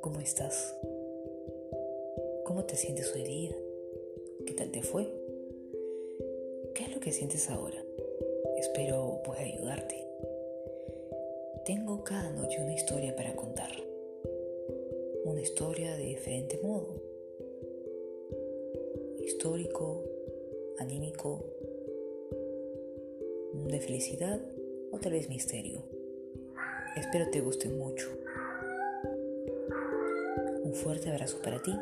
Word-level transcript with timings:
¿cómo 0.00 0.20
estás? 0.20 0.76
¿Cómo 2.44 2.64
te 2.66 2.76
sientes 2.76 3.12
hoy 3.14 3.24
día? 3.24 3.56
¿Qué 4.46 4.54
tal 4.54 4.70
te 4.70 4.80
fue? 4.80 5.08
¿Qué 6.72 6.84
es 6.84 6.94
lo 6.94 7.00
que 7.00 7.10
sientes 7.10 7.50
ahora? 7.50 7.84
Espero 8.58 9.20
pueda 9.24 9.40
ayudarte. 9.40 10.06
Tengo 11.66 12.04
cada 12.04 12.30
noche 12.30 12.62
una 12.62 12.74
historia 12.74 13.16
para 13.16 13.34
contar. 13.34 13.70
Una 15.24 15.40
historia 15.40 15.96
de 15.96 16.04
diferente 16.04 16.60
modo. 16.62 17.02
Histórico, 19.18 20.04
anímico, 20.78 21.44
de 23.66 23.80
felicidad 23.80 24.40
o 24.92 24.98
tal 24.98 25.10
vez 25.12 25.28
misterio. 25.28 25.82
Espero 26.96 27.30
te 27.30 27.40
guste 27.40 27.68
mucho. 27.68 28.20
Un 30.70 30.76
fuerte 30.76 31.10
abrazo 31.10 31.42
para 31.42 31.60
ti 31.60 31.76